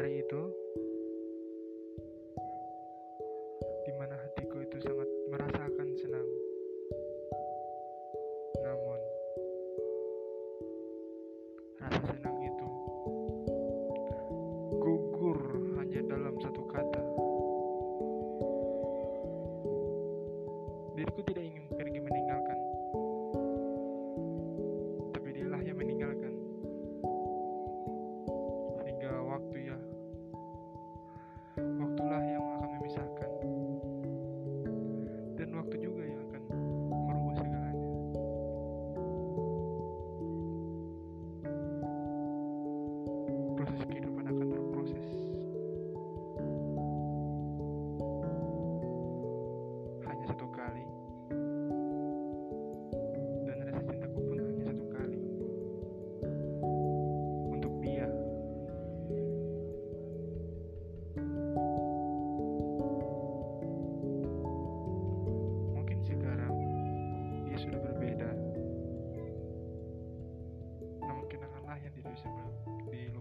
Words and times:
hari 0.00 0.24
itu. 0.24 0.48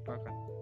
Пока. 0.10 0.59